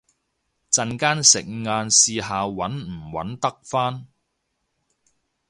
[0.71, 4.07] 陣間食晏試下搵唔搵得返